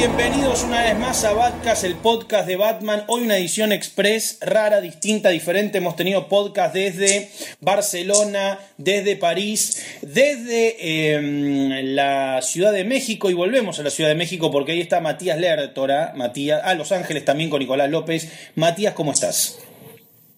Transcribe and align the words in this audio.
Bienvenidos 0.00 0.64
una 0.64 0.82
vez 0.82 0.98
más 0.98 1.24
a 1.26 1.34
Batcast, 1.34 1.84
el 1.84 1.94
podcast 1.94 2.48
de 2.48 2.56
Batman. 2.56 3.02
Hoy 3.06 3.24
una 3.24 3.36
edición 3.36 3.70
express, 3.70 4.38
rara, 4.40 4.80
distinta, 4.80 5.28
diferente. 5.28 5.76
Hemos 5.76 5.94
tenido 5.94 6.26
podcast 6.26 6.74
desde 6.74 7.28
Barcelona, 7.60 8.58
desde 8.78 9.16
París, 9.16 9.84
desde 10.00 11.12
em, 11.12 11.94
la 11.94 12.40
Ciudad 12.40 12.72
de 12.72 12.84
México 12.84 13.28
y 13.28 13.34
volvemos 13.34 13.78
a 13.78 13.82
la 13.82 13.90
Ciudad 13.90 14.08
de 14.08 14.16
México 14.16 14.50
porque 14.50 14.72
ahí 14.72 14.80
está 14.80 15.02
Matías 15.02 15.38
Lertora, 15.38 16.14
Matías, 16.16 16.62
a 16.64 16.74
Los 16.74 16.92
Ángeles 16.92 17.26
también 17.26 17.50
con 17.50 17.58
Nicolás 17.58 17.90
López. 17.90 18.32
Matías, 18.54 18.94
¿cómo 18.94 19.12
estás? 19.12 19.58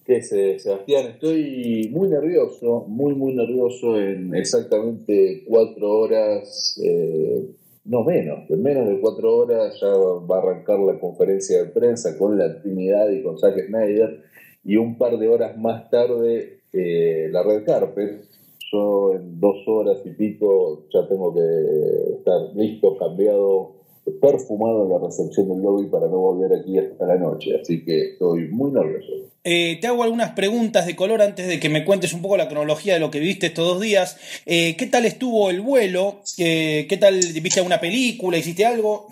¿Qué 0.05 0.17
es, 0.17 0.27
Sebastián? 0.61 1.07
Estoy 1.07 1.87
muy 1.89 2.09
nervioso, 2.09 2.83
muy, 2.89 3.15
muy 3.15 3.33
nervioso 3.33 3.97
en 3.97 4.35
exactamente 4.35 5.45
cuatro 5.47 5.99
horas. 5.99 6.77
Eh, 6.83 7.45
no 7.85 8.03
menos, 8.03 8.49
en 8.49 8.63
menos 8.63 8.87
de 8.87 8.99
cuatro 8.99 9.35
horas 9.37 9.77
ya 9.81 9.87
va 9.87 10.37
a 10.37 10.39
arrancar 10.39 10.79
la 10.79 10.99
conferencia 10.99 11.63
de 11.63 11.69
prensa 11.69 12.17
con 12.17 12.37
la 12.37 12.61
Trinidad 12.61 13.09
y 13.09 13.21
con 13.21 13.37
Zack 13.37 13.67
Snyder 13.67 14.23
y 14.63 14.77
un 14.77 14.97
par 14.97 15.17
de 15.17 15.27
horas 15.27 15.57
más 15.57 15.89
tarde 15.89 16.59
eh, 16.71 17.27
la 17.31 17.43
Red 17.43 17.65
Carpet. 17.65 18.25
Yo 18.71 19.13
en 19.13 19.39
dos 19.39 19.57
horas 19.67 19.99
y 20.05 20.11
pico 20.11 20.85
ya 20.91 21.07
tengo 21.07 21.33
que 21.33 22.15
estar 22.17 22.55
listo, 22.55 22.97
cambiado, 22.97 23.73
perfumado 24.21 24.83
en 24.83 24.89
la 24.89 24.99
recepción 24.99 25.49
del 25.49 25.61
lobby 25.61 25.87
para 25.87 26.07
no 26.07 26.17
volver 26.17 26.59
aquí 26.59 26.77
hasta 26.77 27.05
la 27.05 27.15
noche, 27.15 27.55
así 27.61 27.83
que 27.83 28.11
estoy 28.11 28.47
muy 28.49 28.71
nervioso. 28.71 29.33
Eh, 29.45 29.77
te 29.81 29.87
hago 29.87 30.03
algunas 30.03 30.31
preguntas 30.31 30.85
de 30.85 30.95
color 30.95 31.21
antes 31.21 31.47
de 31.47 31.59
que 31.59 31.67
me 31.69 31.83
cuentes 31.83 32.13
un 32.13 32.21
poco 32.21 32.37
la 32.37 32.47
cronología 32.47 32.93
de 32.93 33.01
lo 33.01 33.11
que 33.11 33.19
viste 33.19 33.47
estos 33.47 33.67
dos 33.67 33.81
días. 33.81 34.17
Eh, 34.45 34.75
¿Qué 34.77 34.85
tal 34.87 35.05
estuvo 35.05 35.49
el 35.49 35.59
vuelo? 35.59 36.21
Eh, 36.37 36.85
¿Qué 36.87 36.97
tal 36.97 37.15
viste 37.15 37.59
alguna 37.59 37.81
película? 37.81 38.37
¿Hiciste 38.37 38.65
algo? 38.65 39.07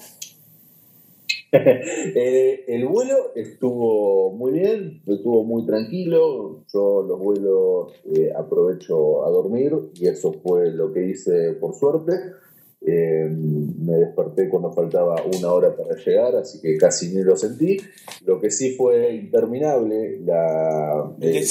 el 1.51 2.85
vuelo 2.85 3.33
estuvo 3.35 4.31
muy 4.31 4.53
bien, 4.53 5.01
estuvo 5.05 5.43
muy 5.43 5.65
tranquilo. 5.65 6.63
Yo 6.73 7.03
los 7.05 7.19
vuelos 7.19 7.91
aprovecho 8.37 9.25
a 9.25 9.29
dormir 9.29 9.73
y 9.95 10.07
eso 10.07 10.31
fue 10.31 10.71
lo 10.71 10.93
que 10.93 11.07
hice 11.07 11.53
por 11.59 11.75
suerte. 11.75 12.13
Eh, 12.83 13.27
me 13.29 13.93
desperté 13.93 14.49
cuando 14.49 14.73
faltaba 14.73 15.23
una 15.23 15.51
hora 15.51 15.75
para 15.75 15.95
llegar, 16.03 16.35
así 16.35 16.59
que 16.61 16.77
casi 16.77 17.09
ni 17.09 17.21
lo 17.21 17.37
sentí. 17.37 17.77
Lo 18.25 18.41
que 18.41 18.49
sí 18.49 18.75
fue 18.75 19.13
interminable, 19.13 20.19
la 20.25 21.13
eh, 21.21 21.45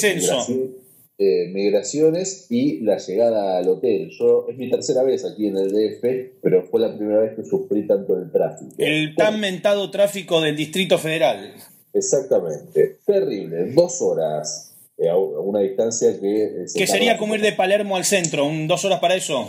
eh, 1.17 1.47
migraciones 1.53 2.47
y 2.49 2.81
la 2.81 2.97
llegada 2.97 3.59
al 3.59 3.69
hotel. 3.69 4.09
Yo 4.19 4.47
es 4.49 4.57
mi 4.57 4.69
tercera 4.69 5.03
vez 5.03 5.23
aquí 5.23 5.47
en 5.47 5.57
el 5.57 5.71
DF, 5.71 6.39
pero 6.41 6.63
fue 6.63 6.81
la 6.81 6.97
primera 6.97 7.21
vez 7.21 7.35
que 7.35 7.45
sufrí 7.45 7.87
tanto 7.87 8.17
el 8.17 8.29
tráfico. 8.29 8.73
El 8.77 9.15
tan 9.15 9.39
mentado 9.39 9.89
tráfico 9.89 10.41
del 10.41 10.57
Distrito 10.57 10.97
Federal. 10.97 11.53
Exactamente, 11.93 12.99
terrible, 13.05 13.71
dos 13.71 14.01
horas. 14.01 14.67
A 15.09 15.17
una 15.17 15.61
distancia 15.61 16.11
que... 16.19 16.65
que 16.75 16.85
sería 16.85 17.17
como 17.17 17.33
ir 17.33 17.41
de 17.41 17.53
Palermo 17.53 17.95
al 17.95 18.05
centro, 18.05 18.47
dos 18.67 18.85
horas 18.85 18.99
para 18.99 19.15
eso. 19.15 19.47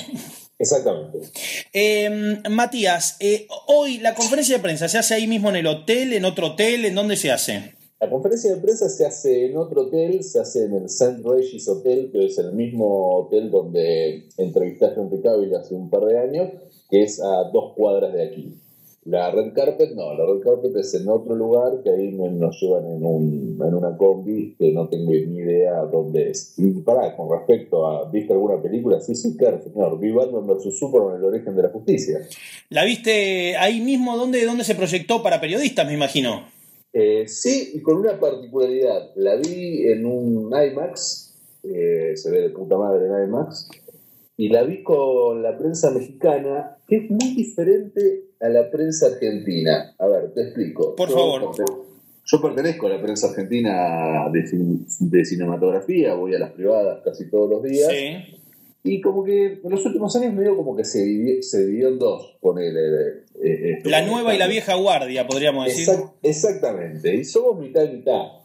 Exactamente. 0.63 1.19
Em, 1.73 2.41
Matías, 2.49 3.17
eh, 3.19 3.49
hoy 3.67 3.99
la 3.99 4.15
conferencia 4.15 4.57
de 4.57 4.63
prensa 4.63 4.89
se 4.89 4.97
hace 4.97 5.15
ahí 5.15 5.27
mismo 5.27 5.49
en 5.49 5.57
el 5.57 5.67
hotel, 5.67 6.13
en 6.13 6.25
otro 6.25 6.53
hotel, 6.53 6.85
¿en 6.85 6.95
dónde 6.95 7.17
se 7.17 7.33
hace? 7.33 7.75
La 7.99 8.09
conferencia 8.09 8.55
de 8.55 8.61
prensa 8.61 8.89
se 8.89 9.05
hace 9.05 9.47
en 9.47 9.57
otro 9.57 9.83
hotel, 9.83 10.23
se 10.23 10.39
hace 10.39 10.67
en 10.67 10.75
el 10.75 10.85
St. 10.85 11.21
Regis 11.25 11.69
Hotel, 11.69 12.11
que 12.13 12.27
es 12.27 12.39
el 12.39 12.53
mismo 12.53 13.17
hotel 13.17 13.51
donde 13.51 14.29
entrevistaste 14.37 15.01
a 15.01 15.03
Henry 15.03 15.21
Cavill 15.21 15.55
hace 15.57 15.75
un 15.75 15.91
par 15.91 16.05
de 16.05 16.19
años, 16.21 16.51
que 16.89 17.03
es 17.03 17.21
a 17.21 17.51
dos 17.53 17.75
cuadras 17.75 18.13
de 18.13 18.23
aquí. 18.23 18.62
La 19.05 19.33
red 19.33 19.53
carpet 19.53 19.95
no, 19.97 20.15
la 20.15 20.25
red 20.25 20.41
carpet 20.43 20.77
es 20.77 20.95
en 20.95 21.09
otro 21.09 21.35
lugar 21.35 21.83
que 21.83 21.91
ahí 21.91 22.13
nos 22.13 22.61
llevan 22.61 22.87
en, 22.87 23.05
un, 23.05 23.59
en 23.61 23.75
una 23.75 23.97
combi 23.97 24.55
que 24.57 24.71
no 24.71 24.89
tengo 24.89 25.11
ni 25.11 25.39
idea 25.39 25.81
dónde 25.91 26.31
es. 26.31 26.55
Y 26.57 26.71
pará, 26.83 27.17
con 27.17 27.29
respecto 27.29 27.85
a, 27.85 28.09
¿viste 28.09 28.33
alguna 28.33 28.63
película? 28.63 29.01
Sí, 29.01 29.17
sí, 29.17 29.37
claro, 29.37 29.61
señor. 29.61 29.99
Vi 29.99 30.13
Batman 30.13 30.47
vs. 30.47 30.79
Superman, 30.79 31.17
el 31.17 31.25
origen 31.25 31.57
de 31.57 31.63
la 31.63 31.71
justicia. 31.71 32.21
¿La 32.69 32.85
viste 32.85 33.57
ahí 33.57 33.81
mismo? 33.81 34.17
¿Dónde, 34.17 34.45
dónde 34.45 34.63
se 34.63 34.77
proyectó 34.77 35.21
para 35.21 35.41
periodistas, 35.41 35.85
me 35.85 35.95
imagino? 35.95 36.47
Eh, 36.93 37.27
sí, 37.27 37.73
y 37.75 37.81
con 37.81 37.97
una 37.97 38.21
particularidad. 38.21 39.11
La 39.17 39.35
vi 39.35 39.89
en 39.89 40.07
un 40.07 40.53
IMAX, 40.53 41.35
eh, 41.65 42.13
se 42.15 42.31
ve 42.31 42.43
de 42.43 42.51
puta 42.51 42.77
madre 42.77 43.07
en 43.07 43.29
IMAX, 43.29 43.69
y 44.43 44.49
la 44.49 44.65
vi 44.65 44.83
con 44.83 45.41
la 45.41 45.57
prensa 45.57 45.93
mexicana, 45.93 46.77
que 46.89 46.97
es 46.97 47.11
muy 47.11 47.33
diferente 47.37 48.25
a 48.41 48.49
la 48.49 48.69
prensa 48.73 49.07
argentina. 49.07 49.95
A 49.97 50.07
ver, 50.09 50.35
te 50.35 50.43
explico. 50.43 50.97
Por 50.97 51.11
favor. 51.11 51.55
Yo 52.25 52.43
pertenezco 52.43 52.89
a 52.89 52.91
la 52.91 53.01
prensa 53.01 53.29
argentina 53.29 54.29
de, 54.33 55.25
cinematografía, 55.25 56.15
voy 56.15 56.35
a 56.35 56.41
las 56.41 56.51
privadas 56.51 57.03
casi 57.05 57.31
todos 57.31 57.51
los 57.51 57.63
días. 57.63 57.89
Sí. 57.89 58.41
Y 58.83 59.01
como 59.01 59.23
que 59.23 59.61
en 59.63 59.71
los 59.71 59.87
últimos 59.87 60.17
años 60.17 60.35
medio 60.35 60.57
como 60.57 60.75
que 60.75 60.83
se 60.83 61.05
dividió, 61.05 61.41
se 61.41 61.65
dividió 61.65 61.91
en 61.91 62.01
dos, 62.01 62.37
ponele. 62.41 62.81
Eh, 63.41 63.79
eh, 63.79 63.83
la 63.85 64.05
nueva 64.05 64.35
y 64.35 64.39
la 64.39 64.49
vieja 64.49 64.75
guardia, 64.75 65.25
podríamos 65.25 65.67
decir. 65.67 65.87
exactamente, 66.21 67.15
y 67.15 67.23
somos 67.25 67.61
mitad 67.61 67.85
y 67.85 67.99
mitad 67.99 68.42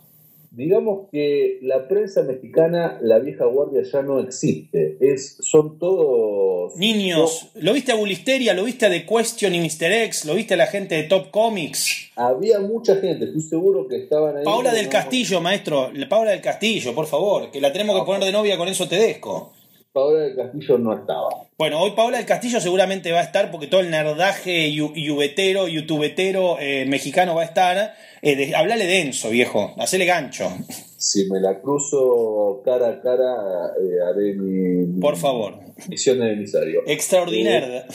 digamos 0.51 1.09
que 1.11 1.59
la 1.61 1.87
prensa 1.87 2.23
mexicana, 2.23 2.99
la 3.01 3.19
vieja 3.19 3.45
guardia 3.45 3.83
ya 3.83 4.01
no 4.01 4.19
existe. 4.19 4.97
Es, 4.99 5.37
son 5.41 5.77
todos. 5.79 6.75
Niños, 6.75 7.49
¿lo 7.55 7.73
viste 7.73 7.91
a 7.91 7.95
Bulisteria? 7.95 8.53
¿Lo 8.53 8.63
viste 8.63 8.85
a 8.85 8.89
The 8.89 9.05
Question 9.05 9.55
y 9.55 9.59
Mr. 9.59 9.91
X? 10.05 10.25
¿Lo 10.25 10.35
viste 10.35 10.53
a 10.53 10.57
la 10.57 10.67
gente 10.67 10.95
de 10.95 11.03
Top 11.03 11.31
Comics? 11.31 12.11
Había 12.15 12.59
mucha 12.59 12.95
gente, 12.95 13.25
estoy 13.25 13.41
seguro 13.41 13.87
que 13.87 13.97
estaban 13.97 14.37
ahí. 14.37 14.43
Paula 14.43 14.73
del 14.73 14.89
Castillo, 14.89 15.41
maestro. 15.41 15.91
Paula 16.09 16.31
del 16.31 16.41
Castillo, 16.41 16.93
por 16.95 17.05
favor, 17.05 17.51
que 17.51 17.61
la 17.61 17.71
tenemos 17.71 17.99
que 17.99 18.05
poner 18.05 18.23
de 18.23 18.31
novia 18.31 18.57
con 18.57 18.67
eso 18.67 18.87
Tedesco. 18.87 19.53
Paula 19.97 20.19
del 20.19 20.35
Castillo 20.35 20.77
no 20.77 20.93
estaba. 20.93 21.29
Bueno, 21.57 21.81
hoy 21.81 21.93
Paula 21.95 22.17
del 22.17 22.27
Castillo 22.27 22.61
seguramente 22.61 23.11
va 23.11 23.21
a 23.21 23.23
estar 23.23 23.49
porque 23.49 23.65
todo 23.65 23.81
el 23.81 23.89
nerdaje 23.89 24.71
yubetero, 24.71 25.67
youtubetero 25.67 26.59
eh, 26.59 26.85
mexicano 26.85 27.33
va 27.33 27.41
a 27.41 27.45
estar. 27.45 27.95
Eh, 28.21 28.53
hablale 28.55 28.85
denso, 28.85 29.31
viejo. 29.31 29.73
Hacele 29.79 30.05
gancho. 30.05 30.49
Si 30.97 31.27
me 31.31 31.39
la 31.39 31.59
cruzo 31.59 32.61
cara 32.63 32.89
a 32.89 33.01
cara, 33.01 33.71
eh, 33.81 33.97
haré 34.07 34.35
mi. 34.35 34.99
Por 34.99 35.17
favor. 35.17 35.55
Misión 35.89 36.19
de 36.19 36.33
emisario. 36.33 36.81
Extraordinario. 36.85 37.85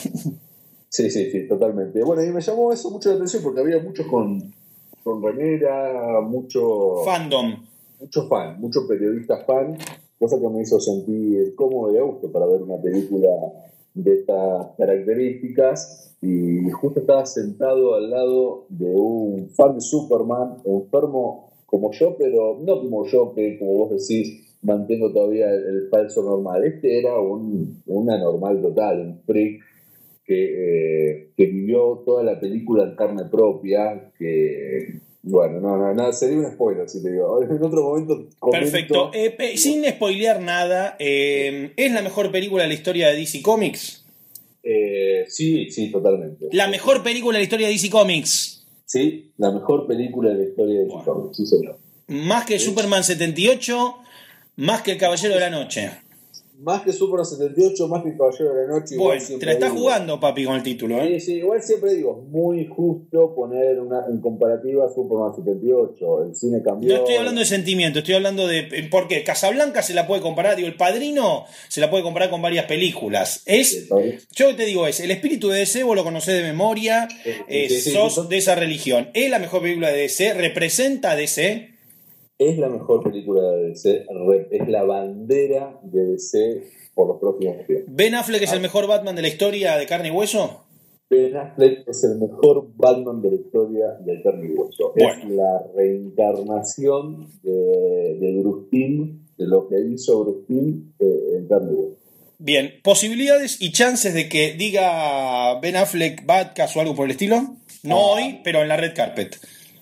sí, 0.89 1.09
sí, 1.09 1.31
sí, 1.31 1.47
totalmente. 1.47 2.03
Bueno, 2.03 2.25
y 2.25 2.33
me 2.33 2.41
llamó 2.41 2.73
eso 2.73 2.91
mucho 2.91 3.11
la 3.11 3.15
atención 3.15 3.45
porque 3.45 3.61
había 3.61 3.79
muchos 3.79 4.09
con, 4.09 4.53
con 5.05 5.23
remera, 5.23 6.21
mucho. 6.21 7.05
Fandom. 7.05 7.65
Muchos 8.01 8.29
fan, 8.29 8.61
muchos 8.61 8.87
periodistas 8.89 9.47
fan 9.47 9.79
cosa 10.22 10.38
que 10.38 10.49
me 10.49 10.62
hizo 10.62 10.78
sentir 10.78 11.53
cómodo 11.56 11.93
y 11.93 11.99
a 11.99 12.03
gusto 12.03 12.31
para 12.31 12.47
ver 12.47 12.62
una 12.62 12.81
película 12.81 13.28
de 13.93 14.21
estas 14.21 14.69
características 14.78 16.16
y 16.22 16.71
justo 16.71 17.00
estaba 17.00 17.27
sentado 17.27 17.97
al 17.97 18.09
lado 18.09 18.66
de 18.69 18.94
un 18.94 19.50
fan 19.50 19.75
de 19.75 19.81
Superman 19.81 20.59
enfermo 20.65 21.50
como 21.66 21.91
yo, 21.91 22.16
pero 22.16 22.56
no 22.65 22.83
como 22.83 23.05
yo, 23.06 23.34
que 23.34 23.59
como 23.59 23.72
vos 23.72 23.91
decís, 23.91 24.56
mantengo 24.62 25.12
todavía 25.12 25.50
el, 25.50 25.88
falso 25.91 26.22
normal. 26.22 26.62
Este 26.66 27.00
era 27.00 27.19
un, 27.19 27.83
anormal 28.09 28.62
total, 28.62 29.00
un 29.00 29.22
freak 29.22 29.60
que, 30.25 31.16
eh, 31.16 31.31
que 31.37 31.47
vivió 31.47 32.00
toda 32.06 32.22
la 32.22 32.39
película 32.39 32.84
en 32.84 32.94
carne 32.94 33.25
propia, 33.25 34.12
que 34.16 35.00
bueno, 35.22 35.60
no, 35.60 35.77
no, 35.77 35.94
nada, 35.94 36.12
sería 36.12 36.39
un 36.39 36.53
spoiler 36.53 36.89
si 36.89 37.03
te 37.03 37.13
digo. 37.13 37.41
En 37.42 37.63
otro 37.63 37.83
momento. 37.83 38.27
Perfecto. 38.51 39.10
Eh, 39.15 39.57
sin 39.57 39.84
spoilear 39.84 40.41
nada, 40.41 40.97
eh, 40.98 41.72
¿es 41.77 41.92
la 41.92 42.03
mejor 42.03 42.33
película 42.33 42.65
de 42.65 42.69
la 42.69 42.74
historia 42.74 43.09
de 43.09 43.16
DC 43.16 43.41
Comics? 43.41 44.04
Eh, 44.65 45.24
sí, 45.28 45.71
sí, 45.71 45.91
totalmente. 45.91 46.48
¿La 46.53 46.69
mejor 46.69 47.03
película 47.03 47.39
de 47.39 47.41
la 47.41 47.45
historia 47.45 47.66
de 47.69 47.72
DC 47.72 47.91
Comics? 47.91 48.66
Sí, 48.84 49.33
la 49.39 49.53
mejor 49.53 49.86
película 49.86 50.30
de 50.30 50.36
la 50.36 50.45
historia 50.45 50.80
de 50.80 50.84
DC 50.86 51.04
Comics, 51.04 51.36
sí, 51.36 51.47
señor. 51.47 51.78
Más 52.09 52.45
que 52.45 52.59
Superman 52.59 53.04
78, 53.04 53.97
más 54.57 54.83
que 54.83 54.92
El 54.92 54.98
Caballero 54.98 55.34
de 55.34 55.41
la 55.41 55.51
Noche 55.51 55.91
más 56.62 56.82
que 56.82 56.92
Superman 56.92 57.26
78, 57.26 57.88
más 57.88 58.04
que 58.04 58.16
Caballero 58.16 58.54
de 58.54 58.66
la 58.66 58.72
Noche. 58.74 58.97
Bueno, 58.97 59.22
te 59.38 59.47
la 59.47 59.53
estás 59.53 59.72
jugando, 59.72 60.20
papi, 60.20 60.44
con 60.44 60.54
el 60.54 60.62
título. 60.62 61.00
¿eh? 61.00 61.18
Sí, 61.18 61.26
sí, 61.26 61.32
igual 61.38 61.60
siempre 61.62 61.94
digo, 61.94 62.24
muy 62.30 62.66
justo 62.66 63.34
poner 63.34 63.80
una, 63.80 64.06
en 64.09 64.20
comparativa 64.20 64.88
Superman 64.88 65.34
78. 65.34 66.24
El 66.24 66.36
cine 66.36 66.62
cambió. 66.62 66.94
No 66.94 67.00
estoy 67.00 67.16
hablando 67.16 67.41
de 67.41 67.47
sentimiento, 67.47 67.98
estoy 67.98 68.14
hablando 68.14 68.47
de. 68.47 68.88
Porque 68.91 69.24
Casablanca 69.24 69.82
se 69.82 69.94
la 69.94 70.06
puede 70.06 70.22
comparar, 70.22 70.56
digo, 70.56 70.68
El 70.68 70.76
Padrino 70.76 71.44
se 71.68 71.80
la 71.80 71.91
puede 71.91 72.04
comparar 72.04 72.30
con 72.30 72.41
varias 72.41 72.66
películas. 72.66 73.42
Es. 73.47 73.88
Yo 74.34 74.54
te 74.54 74.64
digo, 74.64 74.86
es 74.86 75.00
el 75.00 75.10
espíritu 75.10 75.48
de 75.48 75.59
DC, 75.60 75.82
vos 75.82 75.97
lo 75.97 76.04
conocés 76.04 76.34
de 76.34 76.42
memoria, 76.42 77.09
eh, 77.48 77.68
sos 77.68 78.28
de 78.28 78.38
esa 78.38 78.54
religión. 78.54 79.10
Es 79.14 79.30
la 79.30 79.38
mejor 79.38 79.62
película 79.62 79.88
de 79.88 79.98
DC, 79.98 80.34
representa 80.34 81.12
a 81.12 81.16
DC 81.16 81.72
es 82.39 82.59
la 82.59 82.69
mejor 82.69 83.03
película 83.03 83.43
de 83.43 83.69
DC, 83.69 84.07
es 84.51 84.69
la 84.69 84.84
bandera 84.84 85.79
de 85.83 86.05
DC 86.07 86.63
por 86.95 87.09
los 87.09 87.19
próximos 87.21 87.67
tiempos. 87.67 87.95
¿Ben 87.95 88.15
Affleck 88.15 88.43
es 88.43 88.53
el 88.53 88.59
ah. 88.59 88.63
mejor 88.63 88.87
Batman 88.87 89.17
de 89.17 89.23
la 89.23 89.29
historia 89.29 89.77
de 89.77 89.87
carne 89.87 90.09
y 90.09 90.11
hueso? 90.11 90.65
Ben 91.09 91.37
Affleck 91.37 91.87
es 91.87 92.05
el 92.05 92.19
mejor 92.19 92.69
Batman 92.75 93.21
de 93.21 93.31
la 93.31 93.37
historia 93.37 93.87
del 94.01 94.23
carne 94.23 94.55
Es 94.97 95.29
la 95.29 95.63
reencarnación 95.75 97.29
de, 97.43 98.17
de 98.19 98.41
Bruce 98.41 98.67
de 99.37 99.47
lo 99.47 99.69
que 99.69 99.77
hizo 99.81 100.25
Bruce 100.25 100.47
Timm 100.49 100.93
eh, 100.99 101.37
en 101.39 101.49
carne 101.49 101.73
Bien, 102.39 102.73
¿posibilidades 102.83 103.61
y 103.61 103.73
chances 103.73 104.15
de 104.15 104.29
que 104.29 104.55
diga 104.55 105.61
Ben 105.61 105.77
Affleck 105.77 106.27
Batcast 106.27 106.77
o 106.77 106.81
algo 106.81 106.95
por 106.95 107.05
el 107.05 107.13
estilo? 107.13 107.57
No 107.83 107.97
ah. 107.97 108.15
hoy, 108.15 108.41
pero 108.43 108.63
en 108.63 108.69
la 108.69 108.77
red 108.77 108.95
carpet. 108.95 109.39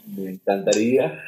Me 0.07 0.31
encantaría. 0.31 1.23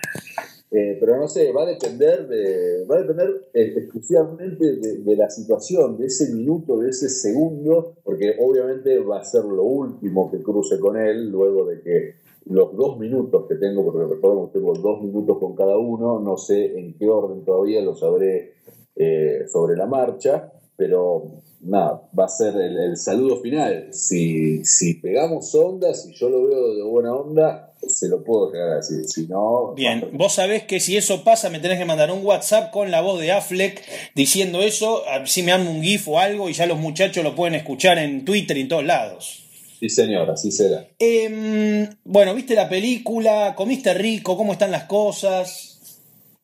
Eh, 0.74 0.96
pero 0.98 1.18
no 1.18 1.28
sé, 1.28 1.52
va 1.52 1.64
a 1.64 1.66
depender 1.66 2.26
de, 2.26 2.86
va 2.86 2.96
a 2.96 3.00
depender 3.00 3.28
eh, 3.52 3.74
exclusivamente 3.76 4.76
de, 4.76 5.16
la 5.16 5.28
situación, 5.28 5.98
de 5.98 6.06
ese 6.06 6.32
minuto, 6.32 6.78
de 6.78 6.88
ese 6.88 7.10
segundo, 7.10 7.96
porque 8.02 8.36
obviamente 8.40 8.98
va 9.00 9.20
a 9.20 9.24
ser 9.24 9.44
lo 9.44 9.64
último 9.64 10.30
que 10.30 10.42
cruce 10.42 10.80
con 10.80 10.96
él, 10.96 11.28
luego 11.28 11.66
de 11.66 11.82
que 11.82 12.14
los 12.46 12.74
dos 12.74 12.98
minutos 12.98 13.44
que 13.46 13.56
tengo, 13.56 13.84
porque 13.84 14.14
recordemos 14.14 14.50
que 14.50 14.60
tengo 14.60 14.72
dos 14.72 15.02
minutos 15.02 15.36
con 15.38 15.54
cada 15.54 15.76
uno, 15.76 16.18
no 16.20 16.38
sé 16.38 16.78
en 16.78 16.94
qué 16.94 17.06
orden 17.06 17.44
todavía, 17.44 17.82
lo 17.82 17.94
sabré 17.94 18.54
eh, 18.96 19.44
sobre 19.52 19.76
la 19.76 19.86
marcha, 19.86 20.54
pero 20.74 21.24
nada, 21.60 22.08
va 22.18 22.24
a 22.24 22.28
ser 22.28 22.56
el, 22.56 22.96
saludo 22.96 23.36
final. 23.36 23.92
Si, 23.92 24.64
si 24.64 24.94
pegamos 24.94 25.54
onda, 25.54 25.92
si 25.92 26.14
yo 26.14 26.30
lo 26.30 26.48
veo 26.48 26.74
de 26.74 26.82
buena 26.82 27.14
onda, 27.14 27.71
se 27.88 28.08
lo 28.08 28.22
puedo 28.22 28.52
llegar 28.52 28.70
a 28.70 28.76
decir. 28.76 29.04
Si 29.04 29.26
no. 29.26 29.72
Bien, 29.74 30.08
vos 30.12 30.34
sabés 30.34 30.64
que 30.64 30.80
si 30.80 30.96
eso 30.96 31.24
pasa, 31.24 31.50
me 31.50 31.60
tenés 31.60 31.78
que 31.78 31.84
mandar 31.84 32.10
un 32.10 32.24
WhatsApp 32.24 32.70
con 32.70 32.90
la 32.90 33.00
voz 33.00 33.20
de 33.20 33.32
Affleck 33.32 33.82
diciendo 34.14 34.60
eso. 34.62 35.02
Si 35.26 35.42
me 35.42 35.52
dan 35.52 35.66
un 35.66 35.82
GIF 35.82 36.08
o 36.08 36.18
algo 36.18 36.48
y 36.48 36.52
ya 36.52 36.66
los 36.66 36.78
muchachos 36.78 37.24
lo 37.24 37.34
pueden 37.34 37.54
escuchar 37.54 37.98
en 37.98 38.24
Twitter 38.24 38.56
y 38.56 38.62
en 38.62 38.68
todos 38.68 38.84
lados. 38.84 39.44
Sí, 39.80 39.88
señor, 39.88 40.30
así 40.30 40.52
será. 40.52 40.86
Em, 40.98 41.88
bueno, 42.04 42.34
¿viste 42.34 42.54
la 42.54 42.68
película? 42.68 43.54
¿Comiste 43.56 43.92
rico? 43.94 44.36
¿Cómo 44.36 44.52
están 44.52 44.70
las 44.70 44.84
cosas? 44.84 45.72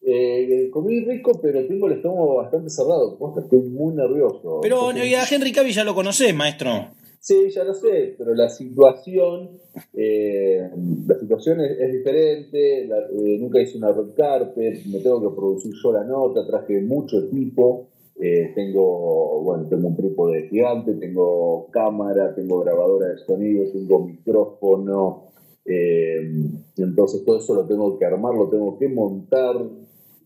Eh, 0.05 0.69
comí 0.73 1.05
rico, 1.05 1.39
pero 1.41 1.67
tengo 1.67 1.87
el 1.87 1.95
estómago 1.95 2.37
bastante 2.37 2.71
cerrado. 2.71 3.19
Estoy 3.41 3.61
muy 3.61 3.95
nervioso. 3.95 4.61
Pero 4.63 4.89
a 4.89 5.29
Henry 5.31 5.53
Cavill 5.53 5.75
ya 5.75 5.85
lo 5.85 5.95
conocés, 5.95 6.35
maestro. 6.35 6.89
Sí, 7.21 7.51
ya 7.51 7.65
lo 7.65 7.75
sé, 7.75 8.15
pero 8.17 8.35
la 8.35 8.49
situación, 8.49 9.51
eh, 9.95 10.71
la 11.07 11.19
situación 11.19 11.61
es, 11.61 11.93
diferente. 11.93 12.85
Eh, 12.85 13.39
nunca 13.41 13.61
hice 13.61 13.79
una 13.79 13.93
red 13.93 14.15
carpet, 14.17 14.85
me 14.87 15.01
tengo 15.01 15.21
que 15.21 15.37
producir 15.37 15.73
yo 15.83 15.93
la 15.93 16.05
nota, 16.05 16.47
traje 16.47 16.81
mucho 16.81 17.19
equipo. 17.19 17.89
Eh, 18.21 18.53
tengo, 18.55 19.43
bueno, 19.43 19.69
tengo 19.69 19.89
un 19.89 19.97
trípode 19.97 20.49
gigante, 20.49 20.95
tengo 20.95 21.69
cámara, 21.71 22.35
tengo 22.35 22.61
grabadora 22.61 23.09
de 23.09 23.19
sonido, 23.19 23.65
tengo 23.73 24.07
micrófono. 24.07 25.25
entonces 26.77 27.25
todo 27.25 27.39
eso 27.39 27.55
lo 27.55 27.67
tengo 27.67 27.99
que 27.99 28.05
armar, 28.05 28.35
lo 28.35 28.49
tengo 28.49 28.79
que 28.79 28.89
montar, 28.89 29.57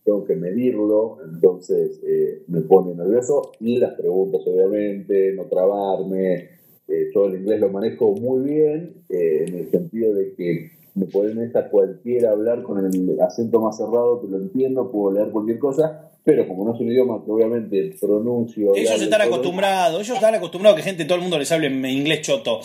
tengo 0.04 0.24
que 0.24 0.36
medirlo, 0.36 1.18
entonces 1.24 2.00
eh, 2.04 2.42
me 2.48 2.62
pone 2.62 2.94
nervioso. 2.94 3.52
Y 3.60 3.78
las 3.78 3.94
preguntas, 3.94 4.42
obviamente, 4.46 5.32
no 5.34 5.44
trabarme. 5.46 6.61
Eh, 6.88 7.10
todo 7.12 7.26
el 7.26 7.40
inglés 7.40 7.60
lo 7.60 7.70
manejo 7.70 8.12
muy 8.12 8.50
bien, 8.50 9.04
eh, 9.08 9.44
en 9.46 9.54
el 9.54 9.70
sentido 9.70 10.14
de 10.14 10.34
que 10.34 10.70
me 10.94 11.06
pueden 11.06 11.40
estar 11.40 11.70
cualquiera 11.70 12.32
hablar 12.32 12.62
con 12.62 12.84
el 12.84 13.20
acento 13.20 13.60
más 13.60 13.76
cerrado, 13.76 14.20
que 14.20 14.28
lo 14.28 14.38
entiendo, 14.38 14.90
puedo 14.90 15.14
leer 15.14 15.30
cualquier 15.30 15.58
cosa, 15.58 16.10
pero 16.24 16.46
como 16.46 16.64
no 16.64 16.74
es 16.74 16.80
un 16.80 16.88
idioma 16.88 17.24
que 17.24 17.30
obviamente 17.30 17.96
pronuncio. 18.00 18.74
Ellos 18.76 19.00
están 19.00 19.22
acostumbrados, 19.22 20.02
ellos 20.02 20.16
están 20.16 20.34
acostumbrados 20.34 20.76
a 20.78 20.82
que 20.82 20.88
gente, 20.88 21.04
todo 21.04 21.16
el 21.16 21.22
mundo 21.22 21.38
les 21.38 21.50
hable 21.50 21.66
en 21.66 21.84
inglés 21.84 22.22
choto. 22.22 22.60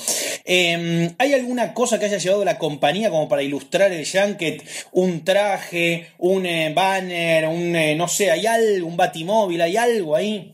Em, 0.45 1.09
¿Hay 1.17 1.33
alguna 1.33 1.73
cosa 1.73 1.97
que 1.97 2.05
haya 2.05 2.17
llevado 2.17 2.45
la 2.45 2.59
compañía 2.59 3.09
como 3.09 3.27
para 3.27 3.41
ilustrar 3.41 3.91
el 3.91 4.05
Junket? 4.05 4.61
Un 4.91 5.23
traje, 5.23 6.07
un 6.19 6.45
eh, 6.45 6.71
banner, 6.75 7.47
un 7.47 7.75
eh, 7.75 7.95
no 7.95 8.07
sé, 8.07 8.29
hay 8.29 8.45
algo, 8.45 8.87
un 8.87 8.97
batimóvil, 8.97 9.61
hay 9.61 9.77
algo 9.77 10.15
ahí. 10.15 10.53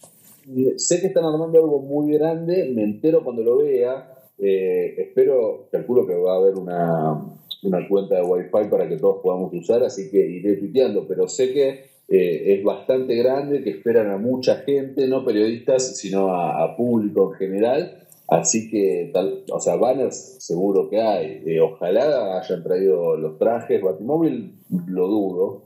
Sé 0.78 1.00
que 1.00 1.08
están 1.08 1.26
armando 1.26 1.60
algo 1.60 1.80
muy 1.80 2.14
grande, 2.14 2.72
me 2.74 2.84
entero 2.84 3.24
cuando 3.24 3.44
lo 3.44 3.58
vea. 3.58 4.10
Eh, 4.38 4.96
espero, 4.98 5.68
calculo 5.72 6.06
que 6.06 6.16
va 6.16 6.34
a 6.34 6.38
haber 6.38 6.56
una, 6.56 7.22
una 7.64 7.88
cuenta 7.88 8.16
de 8.16 8.24
Wi-Fi 8.24 8.70
para 8.70 8.88
que 8.88 8.98
todos 8.98 9.22
podamos 9.22 9.54
usar, 9.54 9.84
así 9.84 10.10
que 10.10 10.18
iré 10.18 10.58
tuiteando, 10.58 11.08
pero 11.08 11.28
sé 11.28 11.54
que 11.54 11.94
eh, 12.10 12.56
es 12.56 12.64
bastante 12.64 13.16
grande, 13.16 13.64
que 13.64 13.70
esperan 13.70 14.12
a 14.12 14.18
mucha 14.18 14.58
gente, 14.58 15.08
no 15.08 15.24
periodistas, 15.24 15.98
sino 15.98 16.34
a, 16.36 16.76
público 16.76 17.32
en 17.32 17.38
general. 17.38 18.00
Así 18.28 18.70
que, 18.70 19.12
tal, 19.14 19.44
o 19.52 19.60
sea, 19.60 19.76
banners 19.76 20.38
seguro 20.40 20.90
que 20.90 21.02
hay. 21.02 21.44
Eh, 21.46 21.62
ojalá 21.62 22.40
hayan 22.40 22.64
traído 22.64 23.16
los 23.18 23.38
trajes, 23.38 23.82
Batimóvil 23.82 24.56
lo 24.88 25.08
dudo, 25.08 25.64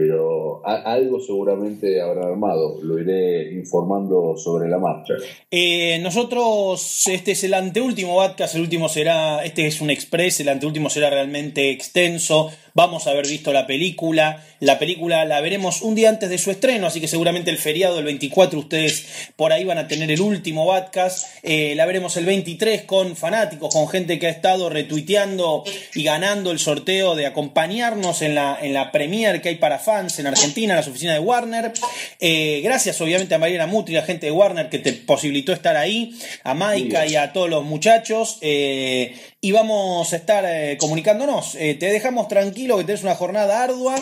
pero 0.00 0.62
algo 0.64 1.20
seguramente 1.20 2.00
habrá 2.00 2.28
armado. 2.28 2.78
Lo 2.82 2.98
iré 2.98 3.52
informando 3.52 4.34
sobre 4.34 4.66
la 4.66 4.78
marcha. 4.78 5.12
Eh, 5.50 5.98
nosotros, 5.98 7.06
este 7.06 7.32
es 7.32 7.44
el 7.44 7.52
anteúltimo 7.52 8.16
Batcast, 8.16 8.54
el 8.54 8.62
último 8.62 8.88
será, 8.88 9.44
este 9.44 9.66
es 9.66 9.82
un 9.82 9.90
express, 9.90 10.40
el 10.40 10.48
anteúltimo 10.48 10.88
será 10.88 11.10
realmente 11.10 11.70
extenso. 11.70 12.50
Vamos 12.72 13.06
a 13.06 13.10
haber 13.10 13.26
visto 13.26 13.52
la 13.52 13.66
película. 13.66 14.42
La 14.60 14.78
película 14.78 15.26
la 15.26 15.42
veremos 15.42 15.82
un 15.82 15.94
día 15.94 16.08
antes 16.08 16.30
de 16.30 16.38
su 16.38 16.50
estreno, 16.50 16.86
así 16.86 17.02
que 17.02 17.08
seguramente 17.08 17.50
el 17.50 17.58
feriado 17.58 17.96
del 17.96 18.06
24 18.06 18.58
ustedes 18.58 19.32
por 19.36 19.52
ahí 19.52 19.64
van 19.64 19.76
a 19.76 19.86
tener 19.86 20.10
el 20.10 20.22
último 20.22 20.64
Batcast. 20.64 21.26
Eh, 21.42 21.74
la 21.74 21.86
veremos 21.86 22.16
el 22.16 22.26
23 22.26 22.82
con 22.82 23.16
fanáticos, 23.16 23.72
con 23.72 23.88
gente 23.88 24.18
que 24.18 24.26
ha 24.26 24.30
estado 24.30 24.68
retuiteando 24.68 25.64
y 25.94 26.02
ganando 26.02 26.50
el 26.50 26.58
sorteo 26.58 27.14
de 27.14 27.26
acompañarnos 27.26 28.22
en 28.22 28.34
la, 28.34 28.58
en 28.60 28.74
la 28.74 28.92
premier 28.92 29.40
que 29.40 29.50
hay 29.50 29.56
para 29.56 29.78
fans 29.78 30.18
en 30.18 30.26
Argentina, 30.26 30.74
en 30.74 30.76
las 30.76 30.88
oficinas 30.88 31.14
de 31.14 31.20
Warner. 31.20 31.72
Eh, 32.18 32.60
gracias 32.62 33.00
obviamente 33.00 33.34
a 33.34 33.38
Mariana 33.38 33.66
Mutri, 33.66 33.94
la 33.94 34.02
gente 34.02 34.26
de 34.26 34.32
Warner 34.32 34.68
que 34.68 34.78
te 34.78 34.92
posibilitó 34.92 35.52
estar 35.52 35.76
ahí, 35.76 36.14
a 36.44 36.54
Maika 36.54 37.06
y 37.06 37.16
a 37.16 37.32
todos 37.32 37.48
los 37.48 37.64
muchachos. 37.64 38.38
Eh, 38.40 39.14
y 39.40 39.52
vamos 39.52 40.12
a 40.12 40.16
estar 40.16 40.76
comunicándonos. 40.76 41.52
te 41.52 41.76
dejamos 41.76 42.28
tranquilo 42.28 42.76
que 42.76 42.84
tenés 42.84 43.02
una 43.02 43.14
jornada 43.14 43.62
ardua. 43.62 43.94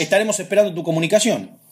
Estaremos 0.00 0.40
esperando 0.40 0.72
tu 0.72 0.82
comunicación. 0.82 1.65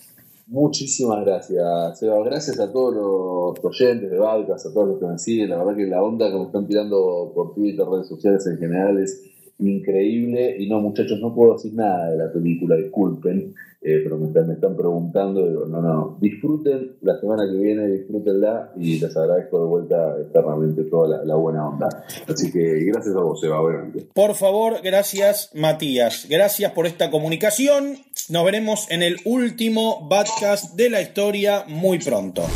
Muchísimas 0.47 1.25
gracias, 1.25 1.99
Seba. 1.99 2.23
Gracias 2.25 2.61
a 2.61 2.71
todos 2.71 2.95
los 2.95 3.65
oyentes 3.65 4.11
de 4.11 4.19
Valcas, 4.19 4.67
a 4.67 4.73
todos 4.73 4.89
los 4.89 4.99
que 4.99 5.07
me 5.07 5.19
siguen. 5.19 5.51
La 5.51 5.59
verdad 5.59 5.77
que 5.77 5.87
la 5.87 6.03
onda 6.03 6.31
que 6.31 6.37
me 6.37 6.45
están 6.45 6.67
tirando 6.67 7.33
por 7.35 7.55
Twitter, 7.55 7.87
redes 7.87 8.09
sociales 8.09 8.47
en 8.47 8.59
general 8.59 8.99
es 8.99 9.23
increíble. 9.59 10.57
Y 10.59 10.69
no, 10.69 10.81
muchachos, 10.81 11.19
no 11.21 11.35
puedo 11.35 11.55
decir 11.55 11.73
nada 11.75 12.11
de 12.11 12.19
la 12.19 12.33
película, 12.33 12.77
disculpen. 12.77 13.55
Eh, 13.87 14.01
pero 14.03 14.17
me 14.17 14.29
están, 14.29 14.75
preguntando, 14.79 15.47
digo, 15.47 15.67
no, 15.67 15.83
no, 15.83 16.17
disfruten 16.19 16.97
la 17.03 17.21
semana 17.21 17.45
que 17.45 17.59
viene, 17.59 17.87
disfrútenla 17.89 18.73
y 18.77 18.99
les 18.99 19.15
agradezco 19.15 19.61
de 19.61 19.67
vuelta 19.67 20.17
eternamente 20.23 20.85
toda 20.85 21.23
la, 21.23 21.35
buena 21.35 21.69
onda. 21.69 21.89
Así 22.27 22.51
que 22.51 22.83
gracias 22.85 23.15
a 23.15 23.21
vos, 23.21 23.45
Eva, 23.45 23.61
obviamente. 23.61 24.09
Por 24.15 24.35
favor, 24.37 24.81
gracias, 24.83 25.51
Matías. 25.53 26.27
Gracias 26.31 26.73
por 26.73 26.87
esta 26.87 27.11
comunicación. 27.11 27.99
Nos 28.31 28.45
veremos 28.45 28.91
en 28.91 29.03
el 29.03 29.19
último 29.25 30.09
podcast 30.09 30.73
de 30.75 30.89
la 30.89 31.03
historia 31.03 31.65
muy 31.69 31.99
pronto. 31.99 32.47